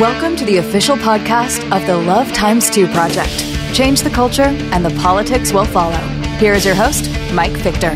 [0.00, 3.38] Welcome to the official podcast of the Love Times 2 Project.
[3.74, 5.96] Change the culture, and the politics will follow.
[6.36, 7.92] Here is your host, Mike Victor.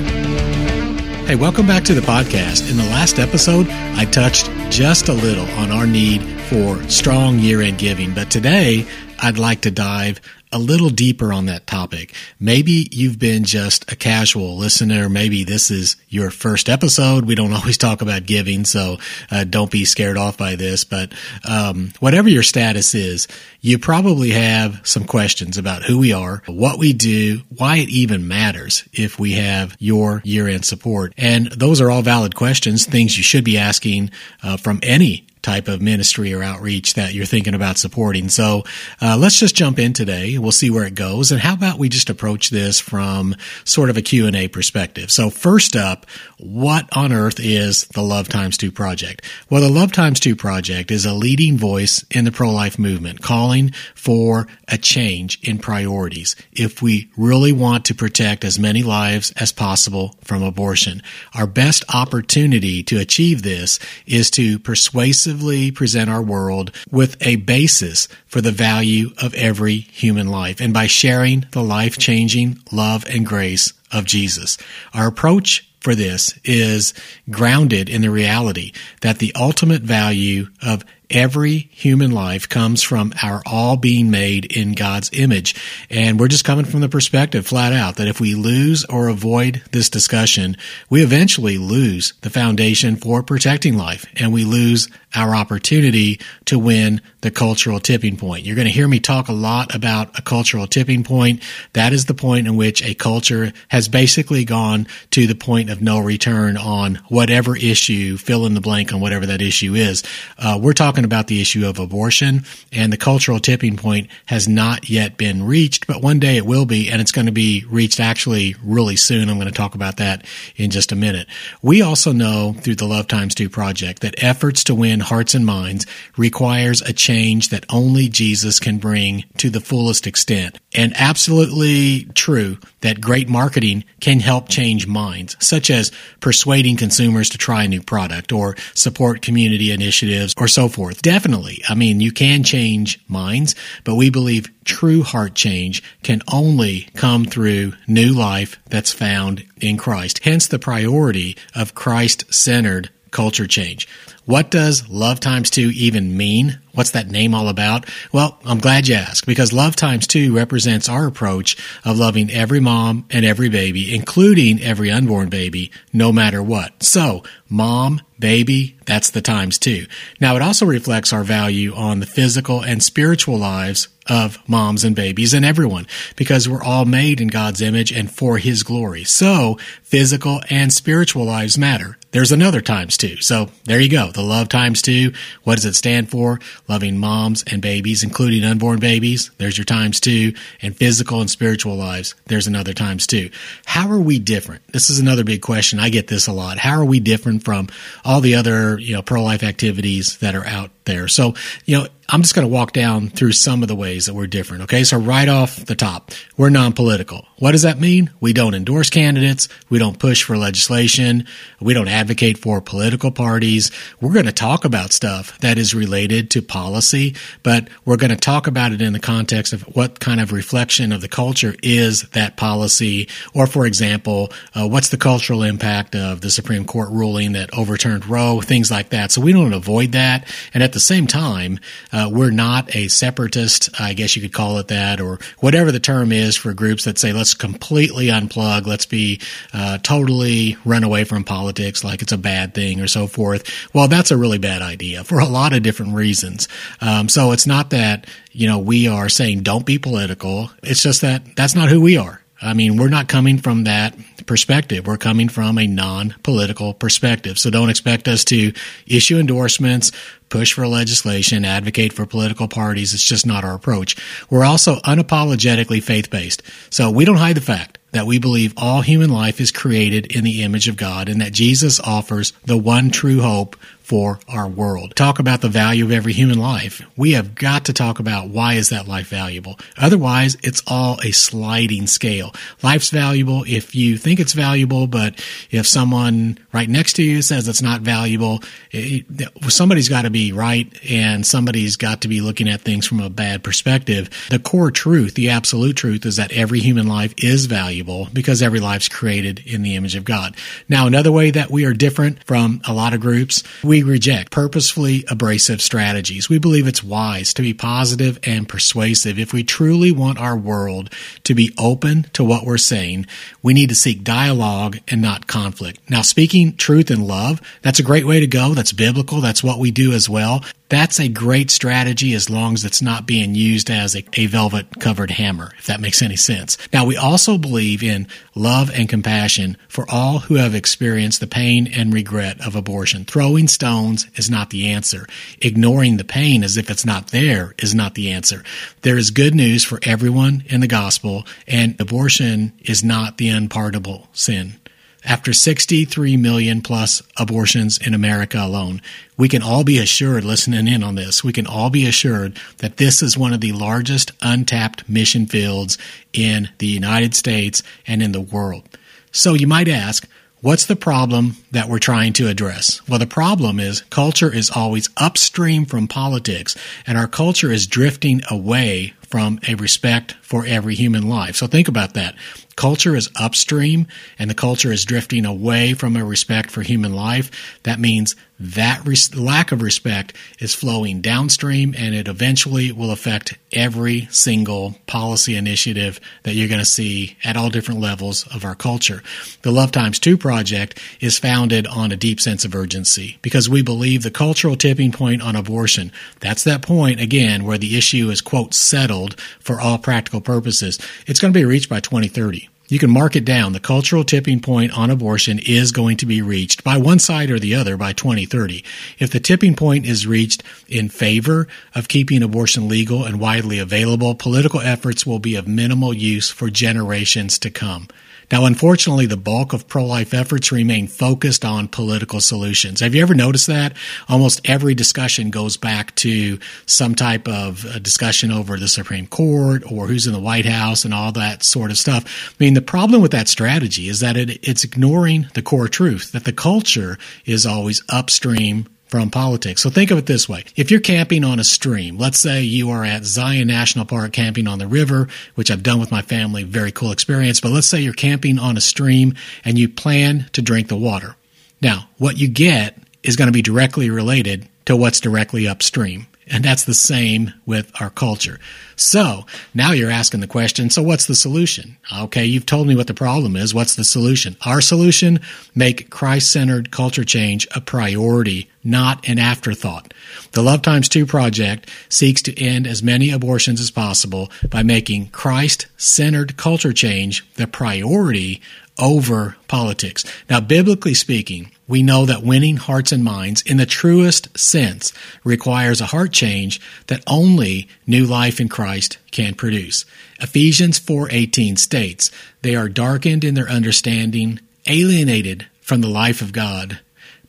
[1.27, 2.71] Hey, welcome back to the podcast.
[2.71, 7.60] In the last episode, I touched just a little on our need for strong year
[7.60, 8.87] end giving, but today
[9.19, 12.14] I'd like to dive a little deeper on that topic.
[12.38, 15.08] Maybe you've been just a casual listener.
[15.08, 17.24] Maybe this is your first episode.
[17.24, 18.98] We don't always talk about giving, so
[19.30, 20.84] uh, don't be scared off by this.
[20.84, 21.12] But
[21.48, 23.28] um, whatever your status is,
[23.60, 28.27] you probably have some questions about who we are, what we do, why it even
[28.27, 31.12] matters if we have your year end support.
[31.16, 34.10] And those are all valid questions, things you should be asking
[34.42, 38.28] uh, from any type of ministry or outreach that you're thinking about supporting.
[38.28, 38.64] So
[39.00, 40.38] uh, let's just jump in today.
[40.38, 41.32] We'll see where it goes.
[41.32, 45.10] And how about we just approach this from sort of a Q&A perspective?
[45.10, 46.06] So first up,
[46.42, 49.24] what on earth is the Love Times 2 project?
[49.48, 53.72] Well, the Love Times 2 project is a leading voice in the pro-life movement calling
[53.94, 59.52] for a change in priorities if we really want to protect as many lives as
[59.52, 61.02] possible from abortion.
[61.34, 68.08] Our best opportunity to achieve this is to persuasively present our world with a basis
[68.27, 73.27] for the value of every human life and by sharing the life changing love and
[73.27, 74.56] grace of Jesus.
[74.94, 76.95] Our approach for this is
[77.31, 83.42] grounded in the reality that the ultimate value of every human life comes from our
[83.47, 85.55] all being made in God's image.
[85.91, 89.62] And we're just coming from the perspective flat out that if we lose or avoid
[89.72, 90.56] this discussion,
[90.88, 97.00] we eventually lose the foundation for protecting life and we lose our opportunity to win
[97.22, 98.44] the cultural tipping point.
[98.44, 101.42] You're going to hear me talk a lot about a cultural tipping point.
[101.72, 105.83] That is the point in which a culture has basically gone to the point of
[105.83, 110.03] no return on whatever issue, fill in the blank on whatever that issue is.
[110.38, 114.47] Uh, we're talking talking about the issue of abortion, and the cultural tipping point has
[114.47, 117.65] not yet been reached, but one day it will be, and it's going to be
[117.71, 119.31] reached actually really soon.
[119.31, 121.27] I'm going to talk about that in just a minute.
[121.62, 125.47] We also know through the Love Times 2 project that efforts to win hearts and
[125.47, 125.87] minds
[126.19, 130.59] requires a change that only Jesus can bring to the fullest extent.
[130.75, 135.91] And absolutely true that great marketing can help change minds, such as
[136.21, 140.90] persuading consumers to try a new product or support community initiatives or so forth.
[140.99, 141.62] Definitely.
[141.69, 147.25] I mean, you can change minds, but we believe true heart change can only come
[147.25, 150.21] through new life that's found in Christ.
[150.25, 153.89] Hence the priority of Christ centered culture change.
[154.30, 156.60] What does Love Times 2 even mean?
[156.72, 157.86] What's that name all about?
[158.12, 162.60] Well, I'm glad you asked because Love Times 2 represents our approach of loving every
[162.60, 166.80] mom and every baby, including every unborn baby, no matter what.
[166.84, 169.86] So, mom, baby, that's the times two.
[170.20, 174.94] Now, it also reflects our value on the physical and spiritual lives of moms and
[174.94, 179.02] babies and everyone because we're all made in God's image and for His glory.
[179.02, 181.97] So, physical and spiritual lives matter.
[182.12, 183.19] There's another times two.
[183.19, 184.10] So, there you go.
[184.10, 185.12] The love times two.
[185.44, 186.41] What does it stand for?
[186.66, 189.31] Loving moms and babies, including unborn babies.
[189.38, 190.34] There's your times two.
[190.60, 192.16] And physical and spiritual lives.
[192.26, 193.31] There's another times two.
[193.65, 194.66] How are we different?
[194.72, 195.78] This is another big question.
[195.78, 196.59] I get this a lot.
[196.59, 197.69] How are we different from
[198.04, 201.08] all the other, you know, pro-life activities that are out there?
[201.08, 204.14] So, you know, I'm just going to walk down through some of the ways that
[204.14, 204.64] we're different.
[204.64, 204.82] Okay.
[204.82, 207.24] So right off the top, we're non-political.
[207.38, 208.10] What does that mean?
[208.20, 209.48] We don't endorse candidates.
[209.68, 211.26] We don't push for legislation.
[211.60, 213.70] We don't advocate for political parties.
[214.00, 217.14] We're going to talk about stuff that is related to policy,
[217.44, 220.91] but we're going to talk about it in the context of what kind of reflection
[220.91, 223.08] of the culture is that policy.
[223.34, 228.06] Or for example, uh, what's the cultural impact of the Supreme Court ruling that overturned
[228.06, 229.12] Roe, things like that.
[229.12, 230.26] So we don't avoid that.
[230.52, 231.58] And at the same time,
[231.92, 235.80] uh, we're not a separatist, I guess you could call it that, or whatever the
[235.80, 239.20] term is for groups that say let's completely unplug, let's be
[239.52, 243.50] uh, totally run away from politics like it's a bad thing or so forth.
[243.74, 246.48] Well, that's a really bad idea for a lot of different reasons.
[246.80, 250.50] Um, so it's not that you know we are saying don't be political.
[250.62, 252.21] It's just that that's not who we are.
[252.42, 253.94] I mean, we're not coming from that
[254.30, 254.86] perspective.
[254.86, 257.37] We're coming from a non-political perspective.
[257.37, 258.53] So don't expect us to
[258.87, 259.91] issue endorsements,
[260.29, 262.94] push for legislation, advocate for political parties.
[262.94, 263.97] It's just not our approach.
[264.31, 266.44] We're also unapologetically faith-based.
[266.71, 270.23] So we don't hide the fact that we believe all human life is created in
[270.23, 273.56] the image of God and that Jesus offers the one true hope
[273.91, 274.95] for our world.
[274.95, 276.81] Talk about the value of every human life.
[276.97, 279.59] We have got to talk about why is that life valuable?
[279.77, 282.33] Otherwise, it's all a sliding scale.
[282.63, 285.21] Life's valuable if you think it's valuable, but
[285.51, 289.07] if someone right next to you says it's not valuable, it,
[289.49, 293.11] somebody's got to be right and somebody's got to be looking at things from a
[293.11, 294.09] bad perspective.
[294.31, 298.61] The core truth, the absolute truth is that every human life is valuable because every
[298.61, 300.37] life's created in the image of God.
[300.69, 303.43] Now, another way that we are different from a lot of groups,
[303.85, 306.29] we reject purposefully abrasive strategies.
[306.29, 309.19] We believe it's wise to be positive and persuasive.
[309.19, 310.93] If we truly want our world
[311.25, 313.06] to be open to what we're saying,
[313.43, 315.81] we need to seek dialogue and not conflict.
[315.88, 318.55] Now, speaking truth and love, that's a great way to go.
[318.55, 319.21] That's biblical.
[319.21, 320.44] That's what we do as well.
[320.71, 324.79] That's a great strategy as long as it's not being used as a, a, velvet
[324.79, 326.57] covered hammer, if that makes any sense.
[326.73, 328.07] Now, we also believe in
[328.37, 333.05] love and compassion for all who have experienced the pain and regret of abortion.
[333.05, 335.09] Throwing stones is not the answer.
[335.43, 338.45] Ignoring the pain as if it's not there is not the answer.
[338.83, 344.07] There is good news for everyone in the gospel, and abortion is not the unpardonable
[344.13, 344.61] sin.
[345.05, 348.82] After 63 million plus abortions in America alone,
[349.17, 352.76] we can all be assured, listening in on this, we can all be assured that
[352.76, 355.79] this is one of the largest untapped mission fields
[356.12, 358.64] in the United States and in the world.
[359.11, 360.06] So you might ask,
[360.43, 362.81] What's the problem that we're trying to address?
[362.88, 366.56] Well, the problem is culture is always upstream from politics,
[366.87, 371.37] and our culture is drifting away from a respect for every human life.
[371.37, 372.14] So think about that
[372.61, 373.87] culture is upstream
[374.19, 377.31] and the culture is drifting away from a respect for human life,
[377.62, 383.37] that means that res- lack of respect is flowing downstream and it eventually will affect
[383.53, 388.55] every single policy initiative that you're going to see at all different levels of our
[388.55, 389.03] culture.
[389.41, 393.62] The Love Times 2 project is founded on a deep sense of urgency because we
[393.62, 398.21] believe the cultural tipping point on abortion, that's that point again where the issue is
[398.21, 400.79] quote settled for all practical purposes.
[401.07, 402.50] It's going to be reached by 2030.
[402.71, 403.53] You can mark it down.
[403.53, 407.41] The cultural tipping point on abortion is going to be reached by one side or
[407.41, 408.65] the other by 2030.
[409.01, 414.15] If the tipping point is reached in favor of keeping abortion legal and widely available,
[414.15, 417.89] political efforts will be of minimal use for generations to come.
[418.31, 422.81] Now, unfortunately, the bulk of pro life efforts remain focused on political solutions.
[422.81, 423.77] Have you ever noticed that?
[424.09, 429.62] Almost every discussion goes back to some type of uh, discussion over the Supreme Court
[429.71, 432.35] or who's in the White House and all that sort of stuff.
[432.38, 436.12] I mean, the problem with that strategy is that it, it's ignoring the core truth
[436.12, 439.63] that the culture is always upstream from politics.
[439.63, 440.45] So think of it this way.
[440.57, 444.49] If you're camping on a stream, let's say you are at Zion National Park camping
[444.49, 445.07] on the river,
[445.37, 448.57] which I've done with my family, very cool experience, but let's say you're camping on
[448.57, 449.15] a stream
[449.45, 451.15] and you plan to drink the water.
[451.63, 456.07] Now, what you get is going to be directly related to what's directly upstream.
[456.31, 458.38] And that's the same with our culture.
[458.77, 461.77] So now you're asking the question, so what's the solution?
[461.93, 463.53] Okay, you've told me what the problem is.
[463.53, 464.37] What's the solution?
[464.47, 465.21] Our solution,
[465.55, 469.93] make Christ centered culture change a priority, not an afterthought.
[470.32, 475.09] The Love Times 2 project seeks to end as many abortions as possible by making
[475.09, 478.41] Christ centered culture change the priority
[478.79, 480.05] over politics.
[480.31, 485.81] Now, biblically speaking, we know that winning hearts and minds in the truest sense requires
[485.81, 489.85] a heart change that only new life in Christ can produce.
[490.21, 492.11] Ephesians 4:18 states,
[492.43, 496.81] "They are darkened in their understanding, alienated from the life of God."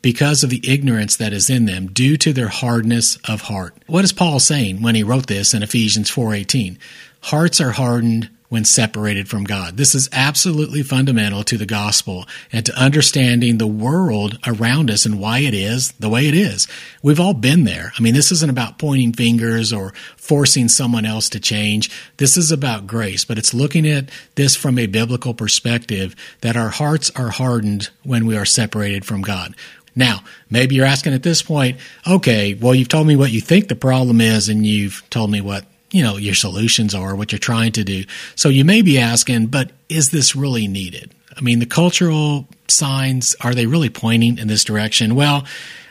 [0.02, 3.76] Because of the ignorance that is in them due to their hardness of heart.
[3.86, 6.76] What is Paul saying when he wrote this in Ephesians 4:18?
[7.20, 9.78] Hearts are hardened when separated from God.
[9.78, 15.18] This is absolutely fundamental to the gospel and to understanding the world around us and
[15.18, 16.68] why it is the way it is.
[17.02, 17.94] We've all been there.
[17.98, 21.90] I mean, this isn't about pointing fingers or forcing someone else to change.
[22.18, 26.68] This is about grace, but it's looking at this from a biblical perspective that our
[26.68, 29.56] hearts are hardened when we are separated from God.
[29.96, 33.68] Now, maybe you're asking at this point, okay, well, you've told me what you think
[33.68, 37.38] the problem is, and you've told me what you know, your solutions are, what you're
[37.38, 38.04] trying to do.
[38.34, 41.14] So you may be asking, but is this really needed?
[41.36, 45.14] I mean, the cultural signs, are they really pointing in this direction?
[45.14, 45.46] Well,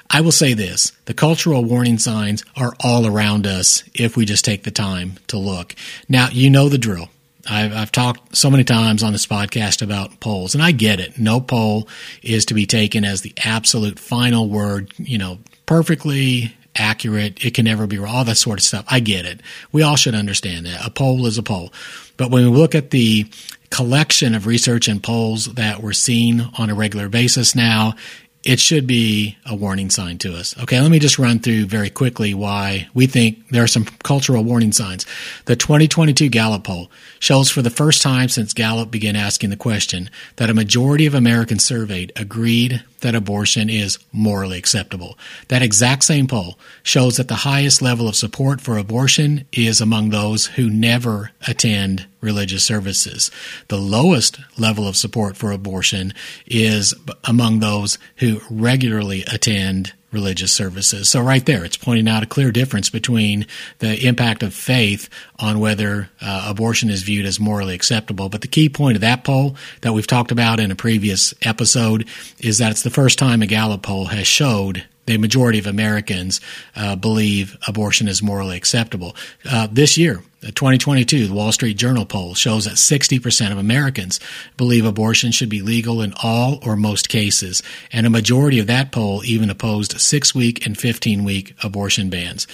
[0.09, 4.43] I will say this the cultural warning signs are all around us if we just
[4.43, 5.75] take the time to look.
[6.09, 7.09] Now, you know the drill.
[7.49, 11.17] I've, I've, talked so many times on this podcast about polls, and I get it.
[11.17, 11.87] No poll
[12.21, 17.43] is to be taken as the absolute final word, you know, perfectly accurate.
[17.43, 18.15] It can never be wrong.
[18.15, 18.85] All that sort of stuff.
[18.87, 19.41] I get it.
[19.71, 20.85] We all should understand that.
[20.85, 21.71] A poll is a poll.
[22.17, 23.25] But when we look at the
[23.69, 27.95] collection of research and polls that we're seeing on a regular basis now,
[28.43, 30.57] it should be a warning sign to us.
[30.59, 34.43] Okay, let me just run through very quickly why we think there are some cultural
[34.43, 35.05] warning signs.
[35.45, 40.09] The 2022 Gallup poll shows for the first time since Gallup began asking the question
[40.37, 45.17] that a majority of Americans surveyed agreed that abortion is morally acceptable.
[45.49, 50.09] That exact same poll shows that the highest level of support for abortion is among
[50.09, 53.31] those who never attend religious services.
[53.67, 56.13] The lowest level of support for abortion
[56.45, 61.09] is among those who regularly attend religious services.
[61.09, 63.47] So right there, it's pointing out a clear difference between
[63.79, 65.09] the impact of faith
[65.39, 68.29] on whether uh, abortion is viewed as morally acceptable.
[68.29, 72.07] But the key point of that poll that we've talked about in a previous episode
[72.39, 76.41] is that it's the first time a Gallup poll has showed the majority of Americans
[76.75, 79.15] uh, believe abortion is morally acceptable.
[79.49, 84.19] Uh, this year, 2022, the Wall Street Journal poll shows that 60% of Americans
[84.57, 87.61] believe abortion should be legal in all or most cases,
[87.93, 92.47] and a majority of that poll even opposed six week and 15 week abortion bans.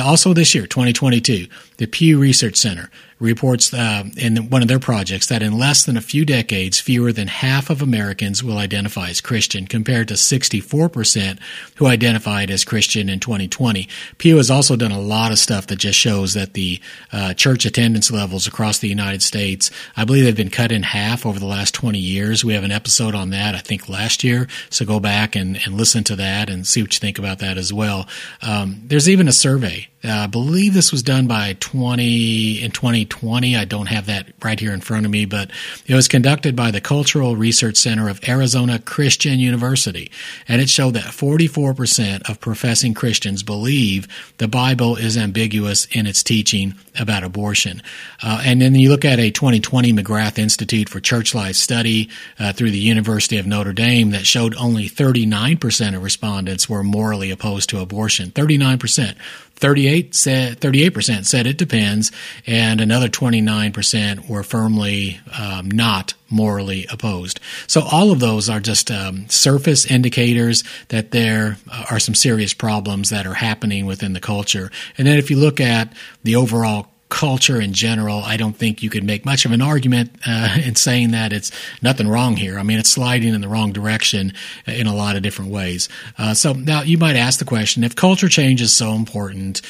[0.00, 2.90] Also, this year, 2022, the Pew Research Center
[3.20, 7.12] reports uh, in one of their projects that in less than a few decades, fewer
[7.12, 11.38] than half of Americans will identify as Christian, compared to 64%
[11.76, 13.88] who identified as Christian in 2020.
[14.18, 16.80] Pew has also done a lot of stuff that just shows that the
[17.12, 21.24] uh, church attendance levels across the United States, I believe they've been cut in half
[21.24, 22.44] over the last 20 years.
[22.44, 24.48] We have an episode on that, I think, last year.
[24.70, 27.56] So go back and, and listen to that and see what you think about that
[27.56, 28.06] as well.
[28.42, 33.56] Um, there's even a survey I believe this was done by 20 in 2020.
[33.56, 35.50] I don't have that right here in front of me, but
[35.86, 40.10] it was conducted by the Cultural Research Center of Arizona Christian University,
[40.46, 44.06] and it showed that 44% of professing Christians believe
[44.38, 47.82] the Bible is ambiguous in its teaching about abortion.
[48.22, 52.52] Uh, and then you look at a 2020 McGrath Institute for Church Life study uh,
[52.52, 57.70] through the University of Notre Dame that showed only 39% of respondents were morally opposed
[57.70, 58.30] to abortion.
[58.30, 59.16] 39%.
[59.64, 62.12] 38 said 38% said it depends,
[62.46, 67.40] and another 29% were firmly um, not morally opposed.
[67.66, 71.56] So all of those are just um, surface indicators that there
[71.90, 74.70] are some serious problems that are happening within the culture.
[74.98, 75.94] And then if you look at
[76.24, 80.10] the overall culture in general, I don't think you could make much of an argument
[80.26, 82.58] uh, in saying that it's nothing wrong here.
[82.58, 84.32] I mean, it's sliding in the wrong direction
[84.66, 85.88] in a lot of different ways.
[86.18, 89.62] Uh, so now you might ask the question: If culture change is so important,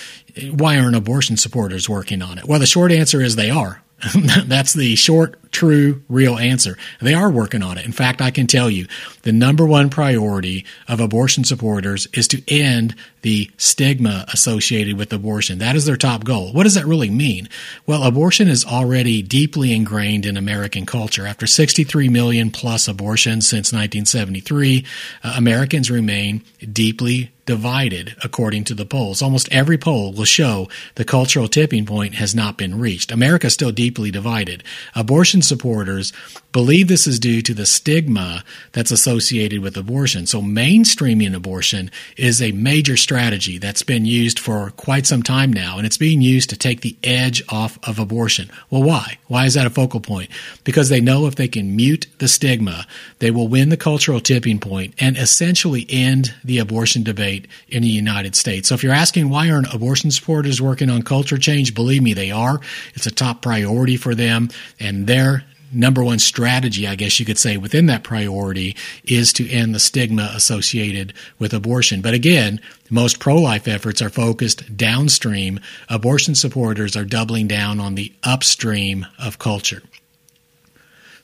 [0.51, 2.47] why aren't abortion supporters working on it?
[2.47, 3.84] Well, the short answer is they are.
[4.47, 6.77] That's the short, true, real answer.
[7.01, 7.87] They are working on it.
[7.87, 8.87] In fact, I can tell you
[9.23, 15.59] the number one priority of abortion supporters is to end the stigma associated with abortion.
[15.59, 16.53] That is their top goal.
[16.53, 17.49] What does that really mean?
[17.87, 21.27] Well, abortion is already deeply ingrained in American culture.
[21.27, 24.85] After 63 million plus abortions since 1973,
[25.23, 29.23] uh, Americans remain deeply divided according to the polls.
[29.23, 33.13] Almost every poll will show the cultural tipping point has not been reached.
[33.13, 34.63] America is still deeply divided.
[34.95, 36.13] Abortion supporters
[36.55, 40.25] believe this is due to the stigma that's associated with abortion.
[40.25, 45.79] So mainstreaming abortion is a major strategy that's been used for quite some time now,
[45.79, 48.53] and it's being used to take the edge off of abortion.
[48.71, 49.19] Well, why?
[49.27, 50.31] Why is that a focal point?
[50.63, 52.87] Because they know if they can mute the stigma,
[53.19, 57.89] they will win the cultural tipping point and essentially end the abortion debate in the
[57.89, 58.69] United States.
[58.69, 62.31] So if you're asking why aren't abortion supporters working on culture change, believe me, they
[62.31, 62.61] are.
[62.95, 65.43] It's a top priority for them, and their
[65.75, 69.81] number one strategy, I guess you could say, within that priority is to end the
[69.81, 72.01] stigma associated with abortion.
[72.01, 75.61] But again, most pro life efforts are focused downstream.
[75.89, 79.83] Abortion supporters are doubling down on the upstream of culture.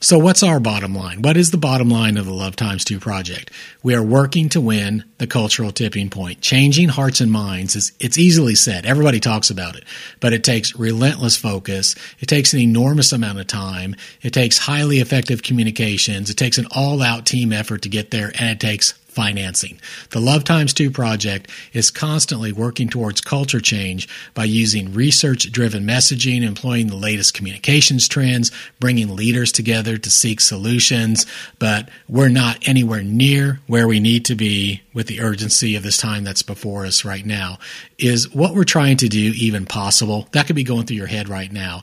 [0.03, 1.21] So, what's our bottom line?
[1.21, 3.51] What is the bottom line of the Love Times 2 project?
[3.83, 6.41] We are working to win the cultural tipping point.
[6.41, 8.87] Changing hearts and minds is it's easily said.
[8.87, 9.85] Everybody talks about it,
[10.19, 11.97] but it takes relentless focus.
[12.19, 13.95] It takes an enormous amount of time.
[14.23, 16.31] It takes highly effective communications.
[16.31, 19.79] It takes an all-out team effort to get there, and it takes financing.
[20.13, 25.85] The Love Times 2 project is constantly working towards culture change by using research driven
[25.85, 31.27] messaging, employing the latest communications trends, bringing leaders together to seek solutions.
[31.59, 35.99] But we're not anywhere near where we need to be with the urgency of this
[35.99, 37.59] time that's before us right now.
[37.99, 40.29] Is what we're trying to do even possible?
[40.33, 41.83] That could be going through your head right now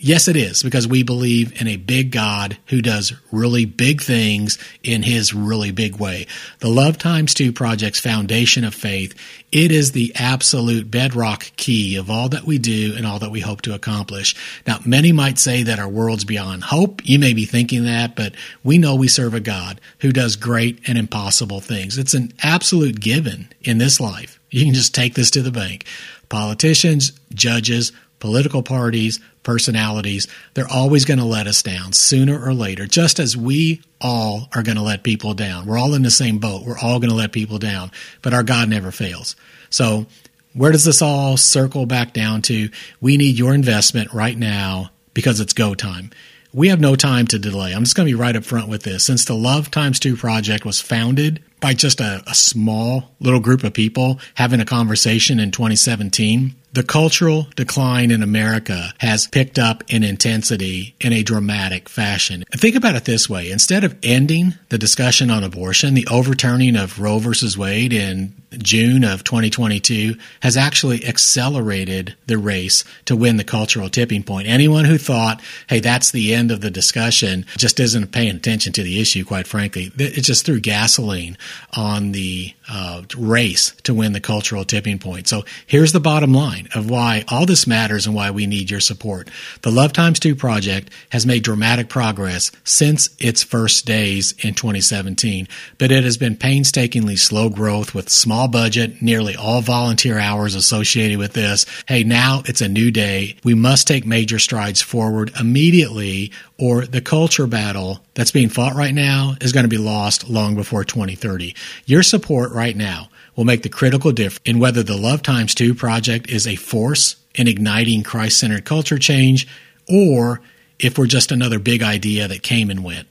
[0.00, 4.56] Yes, it is because we believe in a big God who does really big things
[4.84, 6.28] in his really big way.
[6.60, 9.12] The Love Times 2 Project's foundation of faith,
[9.50, 13.40] it is the absolute bedrock key of all that we do and all that we
[13.40, 14.36] hope to accomplish.
[14.68, 17.04] Now, many might say that our world's beyond hope.
[17.04, 20.78] You may be thinking that, but we know we serve a God who does great
[20.88, 21.98] and impossible things.
[21.98, 24.38] It's an absolute given in this life.
[24.50, 25.86] You can just take this to the bank.
[26.28, 27.90] Politicians, judges,
[28.20, 33.34] political parties, personalities, they're always going to let us down sooner or later, just as
[33.34, 35.64] we all are going to let people down.
[35.64, 36.66] We're all in the same boat.
[36.66, 37.90] We're all going to let people down,
[38.20, 39.36] but our God never fails.
[39.70, 40.04] So,
[40.52, 42.68] where does this all circle back down to?
[43.00, 46.10] We need your investment right now because it's go time.
[46.52, 47.72] We have no time to delay.
[47.72, 49.02] I'm just going to be right up front with this.
[49.02, 53.64] Since the Love Times 2 project was founded by just a, a small little group
[53.64, 59.82] of people having a conversation in 2017, the cultural decline in America has picked up
[59.88, 62.44] in intensity in a dramatic fashion.
[62.52, 63.50] Think about it this way.
[63.50, 69.04] Instead of ending the discussion on abortion, the overturning of Roe versus Wade in June
[69.04, 74.48] of 2022 has actually accelerated the race to win the cultural tipping point.
[74.48, 78.82] Anyone who thought, hey, that's the end of the discussion just isn't paying attention to
[78.82, 79.90] the issue, quite frankly.
[79.98, 81.36] It just threw gasoline
[81.76, 85.28] on the uh, race to win the cultural tipping point.
[85.28, 88.80] So here's the bottom line of why all this matters and why we need your
[88.80, 89.28] support.
[89.62, 95.48] The Love Times 2 project has made dramatic progress since its first days in 2017,
[95.78, 101.18] but it has been painstakingly slow growth with small budget, nearly all volunteer hours associated
[101.18, 101.66] with this.
[101.86, 103.36] Hey, now it's a new day.
[103.44, 108.92] We must take major strides forward immediately or the culture battle that's being fought right
[108.92, 111.54] now is going to be lost long before 2030.
[111.86, 115.72] Your support right now will make the critical difference in whether the Love Times 2
[115.72, 119.46] project is a force in igniting Christ centered culture change
[119.88, 120.40] or
[120.80, 123.06] if we're just another big idea that came and went.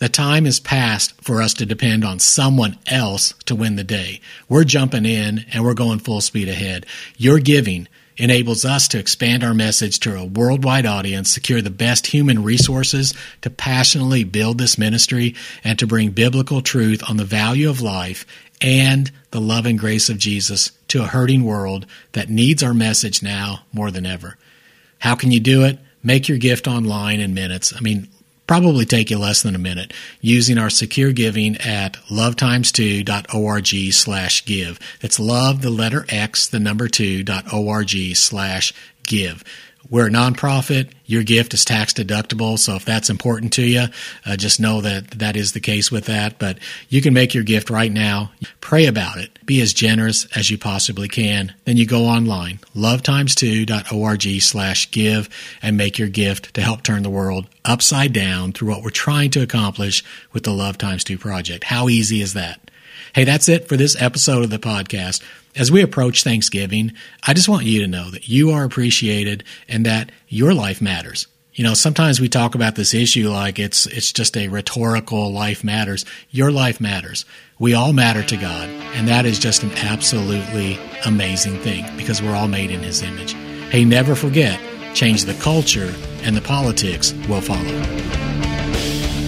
[0.00, 4.20] The time is past for us to depend on someone else to win the day.
[4.48, 6.86] We're jumping in and we're going full speed ahead.
[7.16, 12.08] Your giving enables us to expand our message to a worldwide audience, secure the best
[12.08, 17.68] human resources to passionately build this ministry, and to bring biblical truth on the value
[17.68, 18.24] of life
[18.60, 23.22] and the love and grace of Jesus to a hurting world that needs our message
[23.22, 24.36] now more than ever.
[24.98, 25.78] How can you do it?
[26.02, 27.72] Make your gift online in minutes.
[27.74, 28.08] I mean,
[28.46, 34.78] probably take you less than a minute using our secure giving at lovetimes2.org slash give.
[35.00, 38.72] It's love, the letter X, the number two dot org slash
[39.06, 39.44] give.
[39.90, 40.90] We're a nonprofit.
[41.04, 42.58] Your gift is tax deductible.
[42.58, 43.86] So if that's important to you,
[44.24, 46.38] uh, just know that that is the case with that.
[46.38, 48.32] But you can make your gift right now.
[48.60, 49.38] Pray about it.
[49.44, 51.54] Be as generous as you possibly can.
[51.64, 55.28] Then you go online, lovetimes2.org slash give
[55.62, 59.30] and make your gift to help turn the world upside down through what we're trying
[59.32, 61.64] to accomplish with the Love Times 2 project.
[61.64, 62.60] How easy is that?
[63.14, 65.22] Hey, that's it for this episode of the podcast.
[65.56, 69.86] As we approach Thanksgiving, I just want you to know that you are appreciated and
[69.86, 71.28] that your life matters.
[71.52, 75.62] You know, sometimes we talk about this issue like it's it's just a rhetorical life
[75.62, 76.04] matters.
[76.30, 77.24] Your life matters.
[77.60, 82.34] We all matter to God, and that is just an absolutely amazing thing because we're
[82.34, 83.34] all made in his image.
[83.70, 84.58] Hey, never forget,
[84.94, 87.62] change the culture and the politics will follow.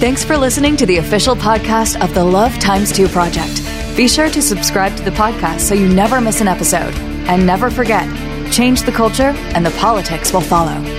[0.01, 3.76] Thanks for listening to the official podcast of the Love Times 2 Project.
[3.97, 6.95] Be sure to subscribe to the podcast so you never miss an episode.
[7.29, 8.07] And never forget,
[8.53, 10.96] change the culture and the politics will follow.